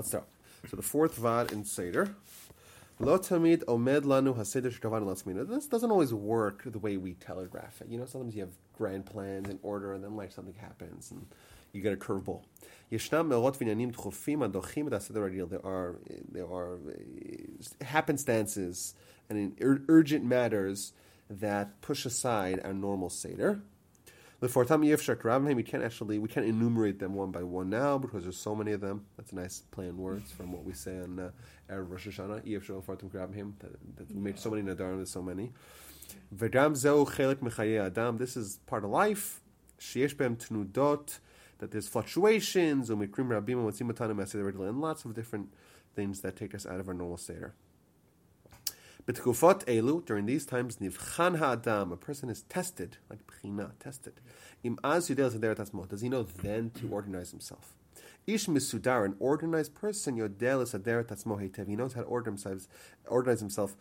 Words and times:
Let's 0.00 0.08
start. 0.08 0.28
So 0.70 0.76
the 0.78 0.82
fourth 0.82 1.16
vad 1.16 1.52
in 1.52 1.62
Seder. 1.62 2.14
Lo 2.98 3.18
tamid 3.18 3.64
omed 3.66 4.04
lanu 4.04 4.34
haseder 4.34 4.72
shkavanu 4.72 5.04
latzmina. 5.04 5.46
This 5.46 5.66
doesn't 5.66 5.90
always 5.90 6.14
work 6.14 6.62
the 6.64 6.78
way 6.78 6.96
we 6.96 7.12
telegraph 7.12 7.82
it. 7.82 7.88
You 7.90 7.98
know, 7.98 8.06
sometimes 8.06 8.34
you 8.34 8.40
have 8.40 8.54
grand 8.78 9.04
plans 9.04 9.50
in 9.50 9.58
order, 9.62 9.92
and 9.92 10.02
then 10.02 10.16
like 10.16 10.32
something 10.32 10.54
happens, 10.54 11.10
and 11.10 11.26
you 11.74 11.82
get 11.82 11.92
a 11.92 11.96
curveball. 11.96 12.44
There 12.88 12.98
are 15.66 15.98
there 16.32 16.46
are 16.46 16.74
uh, 16.74 17.84
happenstances 17.84 18.94
and 19.28 19.54
urgent 19.60 20.24
matters 20.24 20.94
that 21.28 21.82
push 21.82 22.06
aside 22.06 22.58
our 22.64 22.72
normal 22.72 23.10
seder. 23.10 23.60
The 24.40 24.48
yefshar 24.48 25.16
kravim. 25.16 25.54
We 25.54 25.62
can't 25.62 25.82
actually 25.82 26.18
we 26.18 26.28
can't 26.28 26.46
enumerate 26.46 26.98
them 26.98 27.14
one 27.14 27.30
by 27.30 27.42
one 27.42 27.68
now 27.68 27.98
because 27.98 28.22
there's 28.22 28.38
so 28.38 28.54
many 28.54 28.72
of 28.72 28.80
them. 28.80 29.04
That's 29.18 29.32
a 29.32 29.34
nice 29.34 29.64
play 29.70 29.88
on 29.88 29.98
words 29.98 30.32
from 30.32 30.50
what 30.50 30.64
we 30.64 30.72
say 30.72 30.98
on 30.98 31.18
uh, 31.18 31.30
Erev 31.70 31.90
Rosh 31.90 32.08
Hashanah. 32.08 32.46
Yefshar 32.46 32.82
fortam 32.82 33.10
kravim. 33.10 33.52
That, 33.60 34.10
we 34.10 34.18
made 34.18 34.38
so 34.38 34.50
many 34.50 34.62
nadarim. 34.62 34.96
There's 34.96 35.10
so 35.10 35.20
many. 35.20 35.52
V'gam 36.34 36.74
zeu 36.74 37.04
chelik 37.04 37.36
mechaye 37.36 37.84
adam. 37.84 38.16
This 38.16 38.34
is 38.34 38.60
part 38.66 38.82
of 38.82 38.90
life. 38.90 39.42
Sheyesh 39.78 40.16
bem 40.16 40.36
tnudot. 40.36 41.18
That 41.58 41.70
there's 41.70 41.88
fluctuations. 41.88 42.88
Umikrim 42.88 43.28
rabim 43.28 44.68
and 44.68 44.80
lots 44.80 45.04
of 45.04 45.14
different 45.14 45.52
things 45.94 46.22
that 46.22 46.36
take 46.36 46.54
us 46.54 46.64
out 46.64 46.80
of 46.80 46.88
our 46.88 46.94
normal 46.94 47.18
seder. 47.18 47.52
B'tkufot 49.06 49.64
elu, 49.64 50.04
during 50.04 50.26
these 50.26 50.44
times, 50.44 50.76
nivchan 50.76 51.38
ha'adam, 51.38 51.92
a 51.92 51.96
person 51.96 52.28
is 52.28 52.42
tested, 52.42 52.98
like 53.08 53.20
b'china, 53.26 53.72
tested. 53.78 54.20
Im 54.62 54.78
az 54.84 55.08
yudel 55.08 55.88
does 55.88 56.00
he 56.02 56.08
know 56.08 56.22
then 56.22 56.70
to 56.70 56.88
organize 56.88 57.30
himself? 57.30 57.74
Ish 58.26 58.46
misudar, 58.46 59.04
an 59.06 59.16
organized 59.18 59.74
person, 59.74 60.16
yodel 60.16 60.62
zederet 60.64 61.06
atzmo 61.06 61.40
heitev, 61.40 61.66
he 61.66 61.76
knows 61.76 61.94
how 61.94 62.02
to 62.02 62.06
order 62.06 62.30
himself, 62.30 62.68
organize 63.06 63.40
himself 63.40 63.74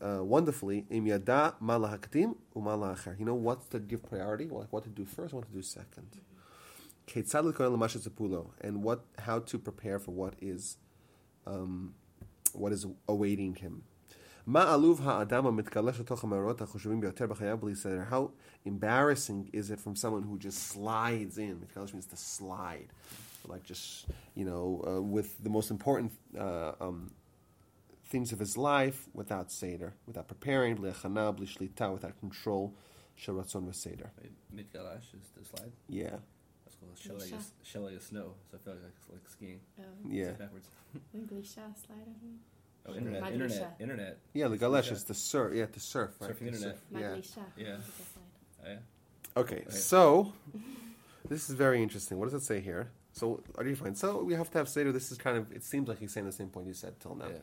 uh, 0.00 0.24
wonderfully. 0.24 0.86
Im 0.90 1.06
yada 1.06 1.54
mala 1.60 1.98
hakdim 1.98 2.36
umala 2.56 2.96
acher. 2.96 3.18
You 3.18 3.26
know 3.26 3.34
what 3.34 3.70
to 3.70 3.78
give 3.78 4.02
priority, 4.02 4.46
what 4.46 4.82
to 4.84 4.88
do 4.88 5.04
first, 5.04 5.34
what 5.34 5.46
to 5.46 5.52
do 5.52 5.62
second. 5.62 6.18
And 8.60 8.82
what, 8.82 9.04
how 9.18 9.38
to 9.40 9.58
prepare 9.58 9.98
for 9.98 10.12
what 10.12 10.34
is, 10.40 10.76
um, 11.46 11.94
what 12.52 12.72
is 12.72 12.86
awaiting 13.08 13.56
him. 13.56 13.82
How 14.44 14.76
embarrassing 18.64 19.50
is 19.52 19.70
it 19.70 19.80
from 19.80 19.94
someone 19.94 20.24
who 20.24 20.36
just 20.38 20.66
slides 20.68 21.38
in? 21.38 21.60
Mitkalash 21.60 21.92
means 21.92 22.06
to 22.06 22.16
slide, 22.16 22.88
like 23.46 23.62
just 23.62 24.06
you 24.34 24.44
know, 24.44 24.82
uh, 24.84 25.00
with 25.00 25.40
the 25.44 25.50
most 25.50 25.70
important 25.70 26.10
uh, 26.36 26.72
um, 26.80 27.12
things 28.06 28.32
of 28.32 28.40
his 28.40 28.56
life 28.56 29.08
without 29.14 29.52
seder, 29.52 29.94
without 30.06 30.26
preparing, 30.26 30.80
without 30.80 31.00
control, 32.20 32.74
sheratzon 33.16 33.68
v'seder. 33.68 34.10
Mitgalash 34.52 35.14
is 35.14 35.28
the 35.36 35.44
slide. 35.44 35.70
Yeah. 35.88 36.16
That's 36.64 36.76
called 36.76 36.98
Shelly 37.62 37.94
is, 37.94 38.02
snow, 38.02 38.34
so 38.50 38.56
I 38.56 38.58
feel 38.64 38.74
like 38.74 38.82
it's 38.98 39.08
like 39.08 39.28
skiing. 39.28 39.60
Oh. 39.78 39.84
Yeah. 40.08 40.24
It's 40.24 40.38
backwards. 40.38 40.68
Glisha 41.16 41.72
slide, 41.86 42.02
I 42.02 42.18
think. 42.20 42.40
Oh, 42.86 42.94
internet, 42.94 43.22
Maglisha. 43.22 43.32
internet, 43.32 43.76
internet. 43.78 44.18
Yeah, 44.32 44.48
the 44.48 44.58
galesh 44.58 44.86
Yeah. 44.86 44.92
is 44.94 45.04
the 45.04 45.14
surf. 45.14 45.54
Yeah, 45.54 45.66
the 45.72 45.78
surf. 45.80 46.10
Right? 46.20 46.30
Surfing 46.30 46.46
internet. 46.48 46.60
surf, 46.60 46.80
Yeah. 46.90 46.98
Yeah. 46.98 47.06
I 47.06 47.10
think 47.12 47.16
that's 47.22 48.12
slide. 48.12 48.64
Oh, 48.64 48.68
yeah. 48.70 48.78
Okay, 49.36 49.64
so 49.70 50.32
this 51.28 51.48
is 51.48 51.54
very 51.54 51.82
interesting. 51.82 52.18
What 52.18 52.26
does 52.30 52.34
it 52.34 52.44
say 52.44 52.60
here? 52.60 52.90
So, 53.12 53.42
are 53.56 53.64
you 53.64 53.76
fine? 53.76 53.94
So 53.94 54.22
we 54.24 54.34
have 54.34 54.50
to 54.50 54.58
have 54.58 54.68
seder. 54.68 54.90
This 54.92 55.12
is 55.12 55.18
kind 55.18 55.36
of. 55.36 55.52
It 55.52 55.62
seems 55.64 55.86
like 55.88 55.98
he's 56.00 56.12
saying 56.12 56.26
the 56.26 56.32
same 56.32 56.48
point 56.48 56.66
you 56.66 56.74
said 56.74 56.98
till 56.98 57.14
now. 57.14 57.26
Yeah. 57.28 57.38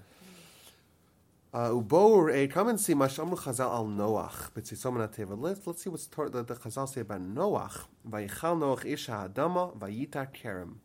Uh, 1.52 1.70
Ubor, 1.70 2.32
eh, 2.36 2.46
come 2.48 2.68
and 2.68 2.80
see 2.80 2.94
Mashamru 2.94 3.36
Chazal 3.38 3.72
al 3.72 3.86
Noach. 3.88 4.52
B'tzitzom 4.52 4.96
Teva. 5.16 5.40
Let's 5.40 5.66
let's 5.66 5.82
see 5.84 5.90
what's 5.90 6.06
tor- 6.08 6.30
the, 6.30 6.44
the 6.44 6.56
Chazal 6.56 6.88
say 6.88 7.02
about 7.02 7.22
Noach. 7.22 7.86
Vayichal 8.08 8.58
Noach 8.60 8.86
Isha 8.86 9.30
Adama 9.34 9.76
Vayita 9.78 10.28
Kerem. 10.32 10.76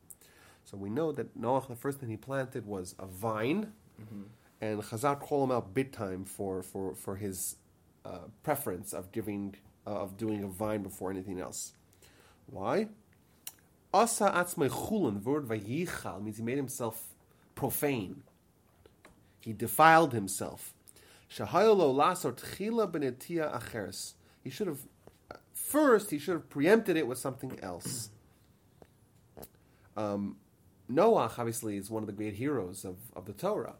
So 0.64 0.78
we 0.78 0.88
know 0.88 1.12
that 1.12 1.38
Noach, 1.38 1.68
the 1.68 1.76
first 1.76 1.98
thing 2.00 2.08
he 2.08 2.16
planted 2.16 2.64
was 2.66 2.94
a 2.98 3.04
vine, 3.06 3.72
and 4.60 4.82
Chazal 4.82 5.18
call 5.20 5.44
him 5.44 5.52
out 5.52 5.74
big 5.74 5.92
time 5.92 6.24
for 6.24 6.62
for 6.62 6.94
for 6.94 7.16
his 7.16 7.56
uh, 8.04 8.28
preference 8.42 8.92
of 8.92 9.12
giving 9.12 9.56
uh, 9.86 9.90
of 9.90 10.16
doing 10.16 10.42
a 10.42 10.48
vine 10.48 10.82
before 10.82 11.10
anything 11.10 11.40
else. 11.40 11.72
Why? 12.46 12.88
Asa 13.92 14.30
atzmei 14.30 14.70
chulin. 14.70 15.22
Word 15.22 15.46
vayichal 15.46 16.22
means 16.22 16.38
he 16.38 16.42
made 16.42 16.56
himself 16.56 17.14
profane. 17.54 18.22
He 19.40 19.52
defiled 19.52 20.12
himself. 20.12 20.74
Shahayolo 21.30 21.94
lasor 21.94 22.34
tchila 22.34 22.90
benetia 22.90 23.52
acheres. 23.52 24.14
He 24.42 24.50
should 24.50 24.66
have 24.66 24.80
first. 25.52 26.10
He 26.10 26.18
should 26.18 26.34
have 26.34 26.50
preempted 26.50 26.96
it 26.96 27.06
with 27.06 27.18
something 27.18 27.58
else. 27.62 28.10
Um, 29.96 30.36
Noach 30.90 31.38
obviously 31.38 31.76
is 31.76 31.90
one 31.90 32.02
of 32.02 32.06
the 32.06 32.12
great 32.12 32.34
heroes 32.34 32.84
of, 32.84 32.96
of 33.14 33.26
the 33.26 33.32
Torah. 33.32 33.76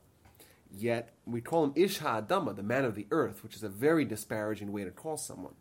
Yet 0.77 1.11
we 1.27 1.41
call 1.41 1.65
him 1.65 1.73
Ish 1.77 1.99
Ha'adama, 1.99 2.55
the 2.57 2.62
man 2.62 2.85
of 2.85 2.95
the 2.95 3.07
earth, 3.11 3.43
which 3.43 3.55
is 3.55 3.62
a 3.62 3.69
very 3.69 4.05
disparaging 4.05 4.73
way 4.73 4.85
to 4.85 4.91
call 4.91 5.17
someone. 5.17 5.55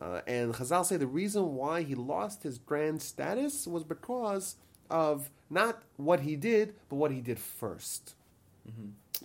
Uh, 0.00 0.20
and 0.26 0.54
Chazal 0.54 0.84
say 0.84 0.96
the 0.96 1.06
reason 1.06 1.54
why 1.54 1.82
he 1.82 1.94
lost 1.94 2.42
his 2.42 2.58
grand 2.58 3.02
status 3.02 3.66
was 3.66 3.84
because 3.84 4.56
of 4.88 5.30
not 5.50 5.82
what 5.96 6.20
he 6.20 6.36
did, 6.36 6.74
but 6.88 6.96
what 6.96 7.10
he 7.10 7.20
did 7.20 7.38
first. 7.38 8.14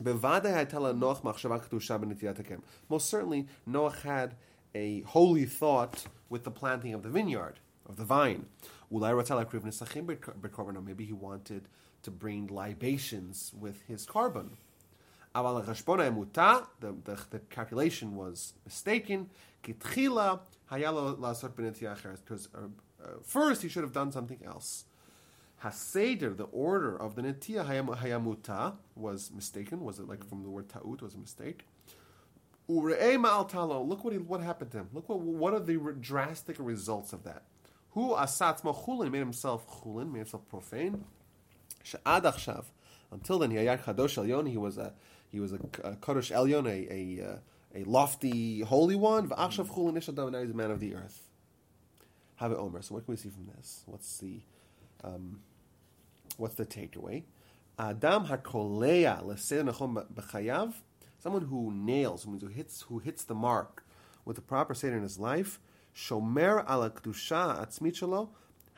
Bevadai 0.01 0.65
haytala 0.65 0.97
Noach 0.97 1.21
machshava 1.21 1.63
kedusha 1.63 1.99
b'netiyat 1.99 2.37
hakem. 2.37 2.61
Most 2.89 3.09
certainly, 3.09 3.47
Noach 3.69 4.01
had 4.01 4.35
a 4.73 5.01
holy 5.01 5.45
thought 5.45 6.05
with 6.29 6.43
the 6.43 6.51
planting 6.51 6.93
of 6.93 7.03
the 7.03 7.09
vineyard, 7.09 7.59
of 7.87 7.95
the 7.95 8.03
vine. 8.03 8.45
Ulai 8.91 9.13
ratzal 9.13 9.45
akriv 9.45 9.61
nesachim 9.61 10.05
b'korbanon. 10.05 10.85
Maybe 10.85 11.05
he 11.05 11.13
wanted 11.13 11.67
to 12.03 12.11
bring 12.11 12.47
libations 12.47 13.53
with 13.57 13.81
his 13.87 14.05
korban. 14.05 14.49
Aval 15.35 15.65
the, 16.79 17.39
calculation 17.49 18.15
was 18.15 18.53
mistaken. 18.63 19.29
Because 19.61 20.07
uh, 22.55 22.59
uh, 23.03 23.07
first 23.23 23.61
he 23.61 23.69
should 23.69 23.83
have 23.83 23.93
done 23.93 24.11
something 24.11 24.39
else. 24.45 24.85
Haseder, 25.63 26.37
the 26.37 26.45
order 26.45 26.95
of 26.95 27.15
the 27.15 27.21
Netiya 27.23 27.65
hayam- 27.67 27.97
Hayamuta, 27.97 28.75
was 28.95 29.31
mistaken. 29.33 29.83
Was 29.83 29.99
it 29.99 30.07
like 30.07 30.23
from 30.27 30.43
the 30.43 30.49
word 30.49 30.69
ta'ut? 30.69 31.01
Was 31.01 31.13
a 31.15 31.17
mistake. 31.17 31.65
Look 32.67 34.03
what 34.03 34.13
he, 34.13 34.19
what 34.19 34.41
happened 34.41 34.71
to 34.71 34.77
him. 34.77 34.89
Look 34.93 35.09
what 35.09 35.19
what 35.19 35.53
are 35.53 35.59
the 35.59 35.77
drastic 35.99 36.55
results 36.59 37.13
of 37.13 37.23
that. 37.23 37.43
Who 37.91 38.15
asatz 38.15 38.61
chulin 38.61 39.11
made 39.11 39.19
himself 39.19 39.67
chulin, 39.81 40.11
made 40.11 40.19
himself 40.19 40.47
profane. 40.49 41.03
She'ad 41.83 42.23
achshav. 42.23 42.65
Until 43.11 43.39
then, 43.39 43.51
he 43.51 43.57
kadosh 43.57 44.17
elyon. 44.17 44.49
He 44.49 44.57
was 44.57 44.77
a 44.77 44.93
he 45.31 45.39
was 45.39 45.53
a, 45.53 45.59
a 45.83 45.95
kadosh 45.95 46.31
elyon, 46.31 46.67
a 46.67 47.21
a, 47.21 47.31
uh, 47.31 47.37
a 47.73 47.83
lofty 47.83 48.61
holy 48.61 48.95
one. 48.95 49.29
V'achshav. 49.29 50.31
Now 50.31 50.39
he's 50.41 50.51
a 50.51 50.53
man 50.53 50.71
of 50.71 50.79
the 50.79 50.95
earth. 50.95 51.23
Have 52.37 52.51
it 52.51 52.57
Omer. 52.57 52.81
So 52.81 52.95
what 52.95 53.05
can 53.05 53.13
we 53.13 53.17
see 53.17 53.29
from 53.29 53.47
this? 53.55 53.83
What's 53.85 54.17
the 54.17 54.41
um, 55.03 55.39
what's 56.37 56.55
the 56.55 56.65
takeaway? 56.65 57.23
Adam 57.77 58.27
hakolea 58.27 59.23
b'chayav, 59.23 60.73
someone 61.19 61.43
who 61.43 61.71
nails, 61.73 62.23
who 62.23 62.47
hits, 62.47 62.81
who 62.83 62.99
hits 62.99 63.23
the 63.23 63.35
mark 63.35 63.85
with 64.23 64.37
the 64.37 64.41
proper 64.41 64.73
seder 64.73 64.95
in 64.95 65.03
his 65.03 65.19
life, 65.19 65.59
shomer 65.95 66.63
ala 66.69 66.89
kedusha 66.89 67.59
atzmit 67.65 67.95
shelo, 67.95 68.29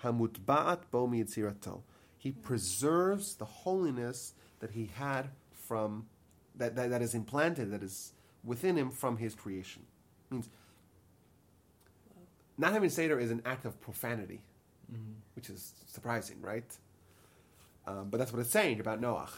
hamutba'at 0.03 0.81
bo 0.91 1.07
miyitzirato. 1.07 1.81
He 2.17 2.31
preserves 2.31 3.35
the 3.35 3.45
holiness 3.45 4.33
that 4.59 4.71
he 4.71 4.89
had 4.95 5.29
from 5.67 6.07
that, 6.55 6.75
that, 6.75 6.89
that 6.89 7.01
is 7.01 7.13
implanted, 7.13 7.71
that 7.71 7.83
is 7.83 8.13
within 8.43 8.75
him 8.77 8.91
from 8.91 9.17
his 9.17 9.35
creation. 9.35 9.83
means 10.31 10.49
not 12.57 12.73
having 12.73 12.89
seder 12.89 13.19
is 13.19 13.29
an 13.29 13.43
act 13.45 13.65
of 13.65 13.79
profanity 13.79 14.41
which 15.35 15.49
is 15.49 15.73
surprising, 15.85 16.41
right? 16.41 16.65
Um, 17.85 18.09
but 18.09 18.17
that's 18.17 18.33
what 18.33 18.39
it's 18.39 18.49
saying 18.49 18.79
about 18.79 19.01
Noach. 19.01 19.29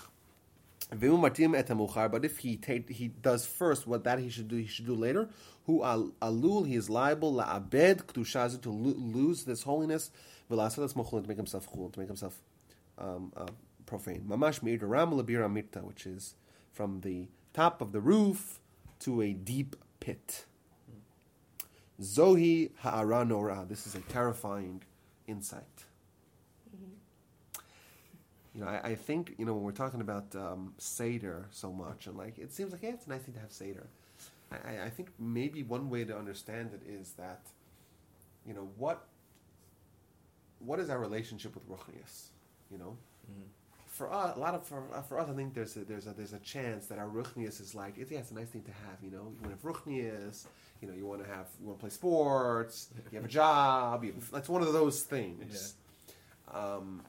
But 2.12 2.26
if 2.26 2.38
he 2.40 2.58
take, 2.58 2.90
he 2.90 3.10
does 3.10 3.46
first 3.46 3.86
what 3.86 4.06
that 4.06 4.20
he 4.20 4.30
should 4.30 4.48
do, 4.48 4.56
he 4.56 4.66
should 4.66 4.88
do 4.88 4.96
later. 4.96 5.30
Who 5.66 5.82
alul 5.82 6.66
he 6.66 6.76
is 6.76 6.90
liable 6.90 7.34
laabed 7.34 8.06
kedushazu 8.06 8.62
to 8.62 8.72
lose 8.72 9.44
this 9.44 9.64
holiness. 9.64 10.10
To 10.50 10.56
make 10.56 11.38
himself 11.38 11.70
chul, 11.72 11.94
to 11.94 12.00
make 12.00 12.08
himself 12.08 12.42
um, 13.00 13.32
uh, 13.36 13.46
profane. 13.86 14.26
Mamash 14.28 14.62
meir 14.62 14.78
ram 14.80 15.12
labira 15.12 15.50
mirta, 15.52 15.84
which 15.84 16.06
is 16.06 16.36
from 16.72 17.02
the 17.02 17.28
top 17.54 17.82
of 17.82 17.92
the 17.92 18.00
roof 18.00 18.60
to 19.00 19.22
a 19.22 19.34
deep 19.34 19.76
pit. 20.00 20.46
Zohi 22.02 22.72
ha'ara 22.78 23.26
nora. 23.26 23.66
This 23.68 23.86
is 23.88 23.96
a 23.96 24.00
terrifying 24.02 24.84
insight. 25.28 25.86
You 28.56 28.62
know, 28.62 28.68
I, 28.68 28.90
I 28.90 28.96
think 28.96 29.36
you 29.38 29.46
know 29.46 29.54
when 29.54 29.64
we're 29.64 29.72
talking 29.72 30.02
about 30.02 30.36
um, 30.36 30.74
seder 30.78 31.48
so 31.52 31.72
much, 31.72 32.08
and 32.08 32.18
like 32.18 32.38
it 32.40 32.52
seems 32.52 32.72
like 32.72 32.82
yeah, 32.84 32.90
it's 32.92 33.06
a 33.06 33.10
nice 33.10 33.22
thing 33.22 33.36
to 33.36 33.40
have 33.40 33.52
seder. 33.52 33.88
I, 34.52 34.86
I- 34.86 34.90
think 34.90 35.10
maybe 35.20 35.62
one 35.64 35.90
way 35.90 36.04
to 36.06 36.18
understand 36.18 36.72
it 36.74 36.82
is 36.90 37.12
that, 37.12 37.42
you 38.48 38.54
know, 38.54 38.70
what 38.78 39.06
what 40.60 40.80
is 40.80 40.90
our 40.90 41.00
relationship 41.00 41.54
with 41.56 41.70
ruchnius? 41.70 42.30
You 42.72 42.78
know, 42.78 42.98
Mhm. 43.30 43.48
for 43.88 44.12
us, 44.12 44.36
a 44.36 44.40
lot 44.40 44.54
of 44.54 44.66
for, 44.66 44.84
uh, 44.94 45.02
for 45.02 45.20
us, 45.20 45.30
I 45.30 45.34
think 45.34 45.54
there's 45.54 45.76
a, 45.76 45.80
there's 45.86 46.08
a 46.08 46.14
there's 46.14 46.34
a 46.34 46.40
chance 46.40 46.86
that 46.88 47.00
our 47.00 47.08
ruchnius 47.08 47.60
is 47.60 47.74
like 47.76 47.98
it's, 47.98 48.12
yeah, 48.12 48.20
it's 48.20 48.32
a 48.32 48.36
nice 48.36 48.48
thing 48.50 48.64
to 48.64 48.72
have. 48.72 48.98
You 49.04 49.12
know, 49.12 49.32
you 49.34 49.42
want 49.42 49.44
to 49.46 49.50
have 49.50 49.62
ruchnius. 49.62 50.46
You 50.82 50.88
know, 50.88 50.94
you 50.94 51.06
want 51.06 51.24
to 51.24 51.28
have 51.30 51.48
you 51.60 51.68
want 51.68 51.80
to 51.80 51.82
play 51.82 51.90
sports. 51.90 52.90
You 53.12 53.16
have 53.18 53.26
a 53.26 53.28
job. 53.42 54.04
You 54.04 54.14
have, 54.14 54.32
that's 54.32 54.50
one 54.50 54.62
of 54.62 54.72
those 54.74 55.04
things. 55.04 55.76
Um, 56.54 57.02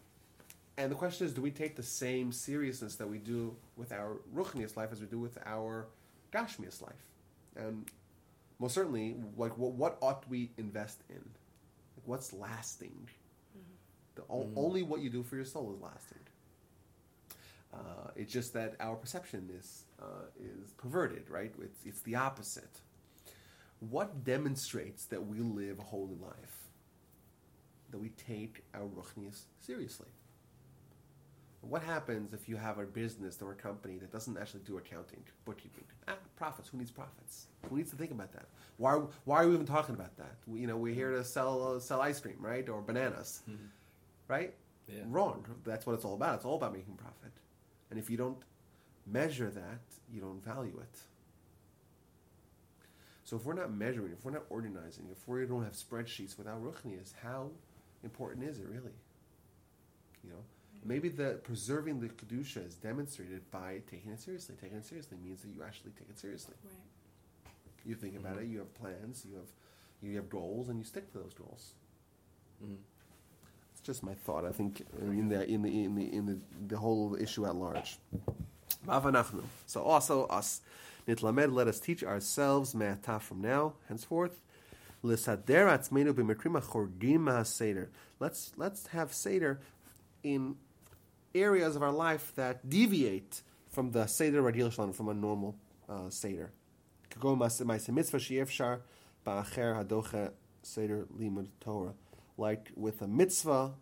and 0.76 0.90
the 0.90 0.96
question 0.96 1.26
is, 1.26 1.34
do 1.34 1.42
we 1.42 1.50
take 1.50 1.76
the 1.76 1.82
same 1.82 2.32
seriousness 2.32 2.96
that 2.96 3.08
we 3.08 3.18
do 3.18 3.54
with 3.76 3.92
our 3.92 4.16
ruchnius 4.34 4.76
life 4.76 4.90
as 4.92 5.00
we 5.00 5.06
do 5.06 5.18
with 5.18 5.36
our 5.46 5.86
gashmius 6.32 6.80
life? 6.80 7.04
And 7.56 7.90
most 8.58 8.74
certainly, 8.74 9.16
like 9.36 9.56
what, 9.58 9.72
what 9.72 9.98
ought 10.00 10.28
we 10.28 10.50
invest 10.58 11.02
in? 11.10 11.16
Like 11.16 12.06
what's 12.06 12.32
lasting? 12.32 13.08
The 14.20 14.26
o- 14.34 14.44
Mhm. 14.44 14.52
Only 14.56 14.82
what 14.82 15.00
you 15.00 15.08
do 15.10 15.22
for 15.22 15.36
your 15.36 15.44
soul 15.46 15.72
is 15.74 15.80
lasting. 15.80 16.18
Uh, 17.72 18.10
it's 18.16 18.32
just 18.32 18.52
that 18.52 18.74
our 18.80 18.96
perception 18.96 19.48
is 19.58 19.84
uh, 20.00 20.24
is 20.38 20.72
perverted, 20.72 21.28
right? 21.30 21.52
It's, 21.62 21.84
it's 21.84 22.00
the 22.02 22.16
opposite. 22.16 22.80
What 23.80 24.24
demonstrates 24.24 25.04
that 25.06 25.26
we 25.26 25.38
live 25.40 25.78
a 25.78 25.82
holy 25.82 26.16
life? 26.16 26.56
That 27.90 27.98
we 27.98 28.10
take 28.10 28.64
our 28.74 28.86
ruchnius 28.88 29.42
seriously. 29.60 30.08
What 31.60 31.82
happens 31.82 32.32
if 32.32 32.48
you 32.48 32.56
have 32.56 32.78
a 32.78 32.86
business 32.86 33.40
or 33.42 33.52
a 33.52 33.54
company 33.54 33.98
that 33.98 34.10
doesn't 34.10 34.38
actually 34.38 34.62
do 34.64 34.78
accounting, 34.78 35.22
bookkeeping? 35.44 35.84
Ah, 36.08 36.16
profits. 36.36 36.70
Who 36.70 36.78
needs 36.78 36.90
profits? 36.90 37.46
Who 37.68 37.76
needs 37.76 37.90
to 37.90 37.96
think 37.96 38.10
about 38.10 38.32
that? 38.32 38.46
Why? 38.78 38.94
Why 39.24 39.42
are 39.44 39.48
we 39.48 39.54
even 39.54 39.66
talking 39.66 39.94
about 39.94 40.16
that? 40.16 40.36
We, 40.46 40.60
you 40.60 40.66
know, 40.66 40.78
we're 40.78 40.94
here 40.94 41.10
to 41.12 41.22
sell 41.24 41.76
uh, 41.76 41.80
sell 41.80 42.00
ice 42.00 42.18
cream, 42.20 42.38
right, 42.40 42.66
or 42.68 42.80
bananas, 42.82 43.42
Mhm. 43.48 43.68
Right? 44.30 44.54
Yeah. 44.86 45.02
Wrong. 45.08 45.44
That's 45.64 45.84
what 45.86 45.94
it's 45.94 46.04
all 46.04 46.14
about. 46.14 46.36
It's 46.36 46.44
all 46.44 46.54
about 46.54 46.72
making 46.72 46.94
profit. 46.94 47.32
And 47.90 47.98
if 47.98 48.08
you 48.08 48.16
don't 48.16 48.38
measure 49.04 49.50
that, 49.50 49.80
you 50.12 50.20
don't 50.20 50.42
value 50.44 50.78
it. 50.80 50.98
So 53.24 53.36
if 53.36 53.44
we're 53.44 53.54
not 53.54 53.72
measuring, 53.72 54.12
if 54.12 54.24
we're 54.24 54.30
not 54.30 54.44
organizing, 54.48 55.06
if 55.10 55.26
we 55.26 55.44
don't 55.46 55.64
have 55.64 55.72
spreadsheets 55.72 56.38
without 56.38 56.62
ruchnius, 56.62 57.12
how 57.22 57.50
important 58.04 58.48
is 58.48 58.58
it 58.60 58.66
really? 58.68 58.94
You 60.22 60.30
know, 60.30 60.42
maybe 60.84 61.08
the 61.08 61.40
preserving 61.42 61.98
the 62.00 62.08
kedusha 62.08 62.64
is 62.66 62.76
demonstrated 62.76 63.48
by 63.50 63.82
taking 63.90 64.12
it 64.12 64.20
seriously. 64.20 64.54
Taking 64.60 64.78
it 64.78 64.84
seriously 64.86 65.18
means 65.24 65.42
that 65.42 65.48
you 65.48 65.62
actually 65.64 65.90
take 65.98 66.08
it 66.08 66.18
seriously. 66.20 66.54
Right. 66.64 67.52
You 67.84 67.94
think 67.96 68.16
about 68.16 68.36
Mhm. 68.36 68.42
it. 68.42 68.46
You 68.46 68.58
have 68.58 68.74
plans. 68.74 69.24
You 69.24 69.36
have 69.36 69.48
you 70.02 70.16
have 70.16 70.30
goals, 70.30 70.68
and 70.70 70.78
you 70.78 70.84
stick 70.84 71.12
to 71.12 71.18
those 71.18 71.34
goals. 71.34 71.74
Mhm. 72.64 72.78
It's 73.80 73.86
just 73.86 74.02
my 74.02 74.12
thought. 74.12 74.44
I 74.44 74.52
think 74.52 74.82
in 75.00 75.30
the 75.30 75.48
in 75.48 75.62
the 75.62 75.68
in 75.70 75.94
the 75.94 76.12
in 76.12 76.26
the, 76.26 76.38
the 76.68 76.76
whole 76.76 77.16
issue 77.18 77.46
at 77.46 77.54
large. 77.56 77.96
So 79.66 79.82
also 79.82 80.26
us. 80.26 80.60
Nitlamed, 81.08 81.52
let 81.52 81.66
us 81.66 81.80
teach 81.80 82.04
ourselves 82.04 82.74
me'ata 82.74 83.18
from 83.20 83.40
now, 83.40 83.72
henceforth. 83.88 84.42
Let's 85.02 85.26
let's 88.58 88.86
have 88.88 89.14
seder 89.14 89.60
in 90.22 90.56
areas 91.34 91.74
of 91.74 91.82
our 91.82 91.90
life 91.90 92.32
that 92.36 92.68
deviate 92.68 93.40
from 93.70 93.92
the 93.92 94.06
seder 94.06 94.42
radil 94.42 94.70
shalom, 94.70 94.92
from 94.92 95.08
a 95.08 95.14
normal 95.14 95.56
uh, 95.88 96.10
seder. 96.10 96.52
Torah. 101.60 101.94
Like 102.40 102.70
with 102.74 103.02
a 103.02 103.06
mitzvah 103.06 103.72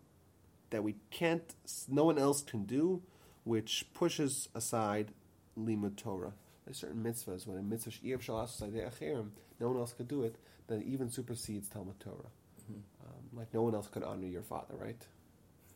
that 0.71 0.83
we 0.83 0.95
can't, 1.11 1.55
no 1.87 2.03
one 2.03 2.19
else 2.19 2.41
can 2.43 2.65
do, 2.65 3.01
which 3.45 3.85
pushes 3.93 4.49
aside 4.53 5.13
limud 5.57 5.95
Torah. 5.95 6.33
There's 6.65 6.77
certain 6.77 7.01
mitzvahs 7.01 7.47
when 7.47 7.57
a 7.57 7.61
mitzvah 7.63 7.91
she'iev 7.91 8.19
shalas 8.19 8.61
acherim, 8.61 9.29
no 9.61 9.69
one 9.69 9.77
else 9.77 9.93
could 9.93 10.09
do 10.09 10.23
it, 10.23 10.35
then 10.67 10.81
it 10.81 10.87
even 10.87 11.09
supersedes 11.09 11.69
Talmud 11.69 11.99
Torah. 12.01 12.31
Mhm. 12.69 12.81
Um, 13.05 13.23
like 13.33 13.53
no 13.53 13.61
one 13.63 13.73
else 13.73 13.87
could 13.87 14.03
honor 14.03 14.27
your 14.27 14.43
father, 14.43 14.75
right? 14.77 15.01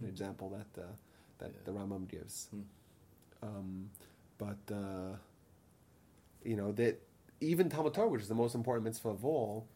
An 0.01 0.07
example 0.09 0.49
that 0.49 0.81
uh, 0.81 0.87
that 1.39 1.51
Yeah. 1.53 1.61
the 1.63 1.71
Rambam 1.71 2.07
gives. 2.09 2.47
Hmm. 2.51 2.61
Um, 3.41 3.89
but 4.37 4.63
uh, 4.75 5.15
you 6.43 6.57
know 6.57 6.73
that 6.73 7.01
even 7.39 7.69
Talmud 7.69 7.93
Torah, 7.93 8.09
which 8.09 8.21
is 8.23 8.27
the 8.27 8.35
most 8.35 8.55
important 8.55 8.83
mitzvah 8.83 9.09
of 9.09 9.23
all, 9.23 9.67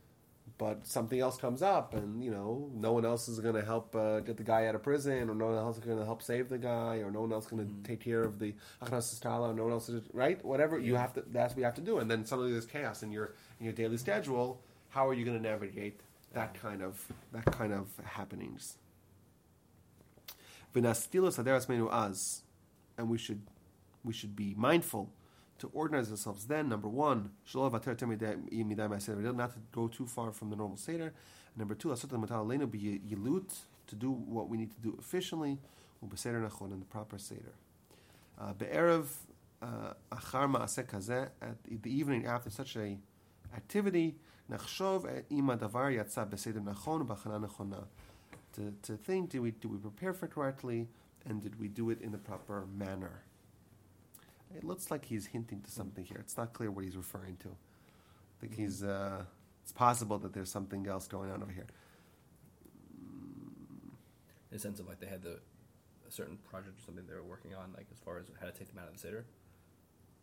but 0.57 0.88
something 0.88 1.19
else 1.19 1.38
comes 1.38 1.62
up, 1.62 1.94
and 1.94 2.24
you 2.24 2.31
know 2.31 2.69
no 2.74 2.92
one 2.92 3.06
else 3.06 3.27
is 3.27 3.39
going 3.39 3.56
to 3.56 3.63
help 3.63 3.95
uh, 3.95 4.19
get 4.21 4.38
the 4.38 4.44
guy 4.44 4.65
out 4.68 4.75
of 4.75 4.81
prison, 4.83 5.30
or 5.30 5.36
no 5.36 5.45
one 5.48 5.56
else 5.56 5.77
is 5.77 5.83
going 5.83 6.00
to 6.00 6.06
help 6.06 6.21
save 6.24 6.50
the 6.50 6.57
guy, 6.57 6.98
or 6.98 7.12
no 7.12 7.21
one 7.21 7.31
else 7.31 7.45
is 7.45 7.51
going 7.51 7.65
to 7.68 7.71
Mhm. 7.74 7.83
take 7.83 8.00
care 8.00 8.24
of 8.24 8.39
the 8.39 8.54
no 8.81 9.63
one 9.63 9.71
else 9.71 9.89
is 9.89 10.01
right. 10.13 10.44
Whatever 10.44 10.80
you 10.80 10.95
have 10.95 11.13
to, 11.13 11.24
that's 11.27 11.54
what 11.54 11.59
you 11.59 11.65
have 11.65 11.75
to 11.75 11.81
do, 11.81 12.00
and 12.00 12.09
then 12.09 12.25
suddenly 12.25 12.51
there's 12.51 12.65
chaos 12.65 13.04
in 13.04 13.12
your 13.12 13.33
in 13.59 13.65
your 13.65 13.74
daily 13.74 13.98
schedule. 13.98 14.62
How 14.89 15.07
are 15.07 15.13
you 15.13 15.25
going 15.25 15.38
to 15.38 15.44
navigate 15.44 16.00
that 16.33 16.54
kind 16.56 16.81
of 16.81 17.06
that 17.33 17.45
kind 17.45 17.74
of 17.74 17.88
happenings? 18.04 18.77
V'nastilos 20.74 21.38
aderas 21.44 21.68
menu 21.69 21.88
az, 21.89 22.42
and 22.98 23.09
we 23.09 23.18
should 23.18 23.42
we 24.04 24.13
should 24.13 24.36
be 24.36 24.54
mindful 24.57 25.09
to 25.59 25.69
organize 25.74 26.12
ourselves. 26.12 26.45
Then, 26.45 26.69
number 26.69 26.88
one, 26.88 27.31
not 27.54 27.71
to 29.54 29.59
go 29.71 29.88
too 29.88 30.06
far 30.06 30.31
from 30.31 30.50
the 30.50 30.56
normal 30.56 30.77
seder. 30.77 31.13
And 31.54 31.57
number 31.57 31.75
two, 31.75 31.95
to 33.88 33.95
do 33.95 34.12
what 34.12 34.50
we 34.50 34.57
need 34.57 34.71
to 34.71 34.81
do 34.81 34.95
efficiently, 35.00 35.57
in 36.01 36.09
the 36.80 36.86
proper 36.89 37.18
seder. 37.18 37.54
Uh, 38.39 38.54
Be'erev 38.54 39.06
uh, 39.62 39.94
achar 40.12 40.48
ma'aseh 40.51 40.86
kazeh, 40.86 41.30
at 41.42 41.57
the 41.81 41.89
evening 41.89 42.25
after 42.27 42.50
such 42.50 42.75
a 42.75 42.98
activity, 43.56 44.15
nachshov 44.51 45.24
ima 45.30 45.57
davar 45.57 45.92
yatsa 45.92 46.27
beseder 46.27 46.63
nachon 46.63 47.07
b'chana 47.07 47.48
nachona. 47.48 47.86
To, 48.54 48.74
to 48.83 48.98
think, 48.98 49.30
did 49.31 49.42
we, 49.42 49.51
did 49.51 49.71
we 49.71 49.77
prepare 49.77 50.13
for 50.13 50.25
it 50.25 50.33
correctly, 50.33 50.88
and 51.25 51.42
did 51.42 51.59
we 51.59 51.68
do 51.68 51.89
it 51.89 52.01
in 52.01 52.12
the 52.12 52.18
proper 52.18 52.65
manner? 52.77 53.24
It 54.55 54.63
looks 54.63 54.89
like 54.91 55.06
he's 55.06 55.27
hinting 55.27 55.61
to 55.61 55.71
something 55.71 56.04
here. 56.06 56.18
It's 56.19 56.37
not 56.37 56.54
clear 56.54 56.71
what 56.71 56.83
he's 56.85 56.97
referring 56.97 57.37
to. 57.37 57.49
I 57.49 58.42
think 58.42 58.56
he's. 58.56 58.83
Uh, 58.83 59.23
it's 59.63 59.71
possible 59.71 60.18
that 60.19 60.33
there's 60.33 60.49
something 60.49 60.87
else 60.87 61.07
going 61.07 61.30
on 61.31 61.44
over 61.44 61.51
here. 61.51 61.68
In 64.51 64.57
the 64.57 64.59
sense 64.59 64.80
of 64.80 64.87
like 64.87 64.99
they 64.99 65.07
had 65.07 65.21
the 65.23 65.39
a 66.07 66.11
certain 66.11 66.37
project 66.49 66.80
or 66.80 66.81
something 66.85 67.06
they 67.06 67.13
were 67.13 67.23
working 67.23 67.54
on, 67.54 67.73
like 67.75 67.87
as 67.92 67.99
far 67.99 68.18
as 68.18 68.25
how 68.39 68.45
to 68.45 68.51
take 68.54 68.69
them 68.69 68.77
out 68.81 68.87
of 68.87 68.94
the 68.94 68.99
seder, 68.99 69.25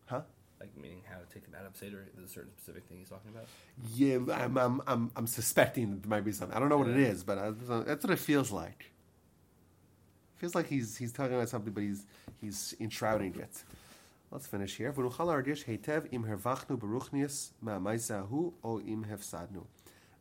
Huh? 0.07 0.23
like 0.61 0.75
meaning 0.81 1.03
how 1.11 1.19
to 1.19 1.27
take 1.33 1.45
them 1.45 1.55
out 1.61 1.67
of 1.67 1.77
seder. 1.77 2.07
There's 2.15 2.31
a 2.31 2.33
certain 2.33 2.53
specific 2.57 2.85
thing 2.87 2.99
he's 2.99 3.11
talking 3.11 3.31
about. 3.31 3.47
Yeah, 3.95 4.17
I'm, 4.33 4.57
I'm, 4.57 4.81
I'm, 4.87 5.11
I'm 5.17 5.27
suspecting 5.27 5.91
that 5.91 6.03
there 6.03 6.09
might 6.11 6.25
be 6.25 6.33
something. 6.33 6.57
I 6.57 6.61
don't 6.61 6.71
know 6.71 6.79
what 6.79 6.89
it 6.89 6.97
is, 6.97 7.23
but 7.23 7.37
I, 7.39 7.51
that's 7.83 8.03
what 8.05 8.11
it 8.13 8.19
feels 8.19 8.51
like. 8.51 8.91
Feels 10.37 10.55
like 10.55 10.69
he's 10.69 10.97
he's 10.97 11.13
talking 11.13 11.35
about 11.35 11.49
something, 11.51 11.73
but 11.73 11.83
he's 11.83 12.07
he's 12.41 12.75
enshrouding 12.81 13.35
it. 13.39 13.63
Let's 14.35 14.49
finish 14.49 14.77
here. 14.77 14.93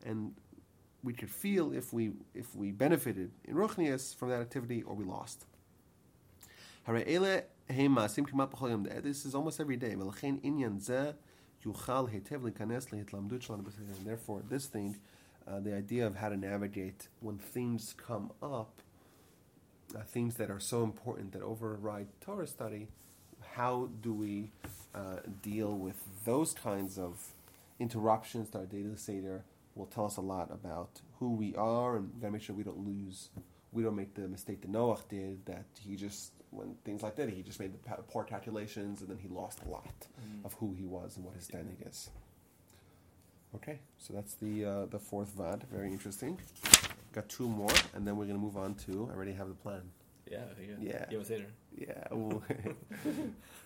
And 0.06 0.34
we 1.02 1.12
could 1.12 1.30
feel 1.30 1.72
if 1.72 1.92
we 1.92 2.12
if 2.32 2.54
we 2.54 2.70
benefited 2.70 3.32
in 3.44 3.56
ruchnius 3.56 4.14
from 4.14 4.28
that 4.28 4.40
activity 4.40 4.84
or 4.84 4.94
we 4.94 5.04
lost. 5.04 5.46
This 9.02 9.24
is 9.26 9.34
almost 9.34 9.58
every 9.58 9.76
day. 9.78 9.90
And 9.90 10.00
therefore, 14.04 14.42
this 14.48 14.66
thing, 14.66 14.96
uh, 15.48 15.58
the 15.58 15.74
idea 15.74 16.06
of 16.06 16.14
how 16.14 16.28
to 16.28 16.36
navigate 16.36 17.08
when 17.18 17.38
things 17.38 17.94
come 17.96 18.30
up, 18.40 18.80
uh, 19.92 20.04
things 20.04 20.36
that 20.36 20.50
are 20.52 20.60
so 20.60 20.84
important 20.84 21.32
that 21.32 21.42
override 21.42 22.06
Torah 22.20 22.46
study, 22.46 22.90
how 23.56 23.88
do 24.02 24.12
we 24.12 24.50
uh, 24.94 25.18
deal 25.42 25.72
with 25.76 25.96
those 26.24 26.52
kinds 26.54 26.98
of 26.98 27.32
interruptions 27.78 28.50
to 28.50 28.58
our 28.58 28.66
daily 28.66 28.96
seder? 28.96 29.44
Will 29.74 29.86
tell 29.86 30.06
us 30.06 30.16
a 30.16 30.20
lot 30.20 30.50
about 30.52 31.00
who 31.18 31.34
we 31.34 31.54
are, 31.56 31.96
and 31.96 32.12
gotta 32.20 32.32
make 32.32 32.42
sure 32.42 32.54
we 32.54 32.62
don't 32.62 32.86
lose. 32.86 33.30
We 33.72 33.82
don't 33.82 33.96
make 33.96 34.14
the 34.14 34.28
mistake 34.28 34.60
that 34.60 34.70
Noach 34.70 35.08
did. 35.08 35.44
That 35.46 35.64
he 35.80 35.96
just 35.96 36.32
when 36.50 36.76
things 36.84 37.02
like 37.02 37.16
that, 37.16 37.28
he 37.28 37.42
just 37.42 37.58
made 37.58 37.72
the 37.72 38.02
poor 38.02 38.22
calculations, 38.22 39.00
and 39.00 39.10
then 39.10 39.18
he 39.18 39.28
lost 39.28 39.58
a 39.66 39.68
lot 39.68 40.06
of 40.44 40.54
who 40.54 40.74
he 40.74 40.84
was 40.84 41.16
and 41.16 41.24
what 41.24 41.34
his 41.34 41.44
standing 41.44 41.76
is. 41.84 42.10
Okay, 43.56 43.78
so 43.98 44.12
that's 44.12 44.34
the 44.34 44.64
uh, 44.64 44.86
the 44.86 44.98
fourth 44.98 45.32
vad. 45.36 45.64
Very 45.72 45.88
interesting. 45.88 46.38
Got 47.12 47.28
two 47.28 47.48
more, 47.48 47.70
and 47.94 48.06
then 48.06 48.16
we're 48.16 48.26
gonna 48.26 48.38
move 48.38 48.56
on 48.56 48.74
to. 48.86 49.08
I 49.10 49.16
already 49.16 49.32
have 49.32 49.48
the 49.48 49.54
plan. 49.54 49.82
Yeah. 50.80 51.06
Yeah. 51.10 51.18
Us 51.18 51.28
seder. 51.28 51.46
Yeah. 51.76 52.08